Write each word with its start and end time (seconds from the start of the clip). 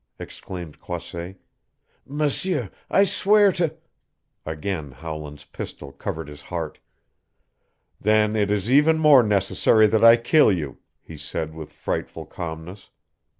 exclaimed 0.17 0.79
Croisset. 0.81 1.35
"M'seur, 2.07 2.71
I 2.89 3.03
swear 3.03 3.51
to" 3.51 3.75
Again 4.57 4.93
Howland's 4.93 5.45
pistol 5.45 5.91
covered 5.91 6.27
his 6.27 6.41
heart. 6.41 6.79
"Then 7.99 8.35
it 8.35 8.49
is 8.49 8.71
even 8.71 8.97
more 8.97 9.21
necessary 9.21 9.85
that 9.85 10.03
I 10.03 10.17
kill 10.17 10.51
you," 10.51 10.79
he 11.03 11.19
said 11.19 11.53
with 11.53 11.71
frightful 11.71 12.25
calmness. 12.25 12.89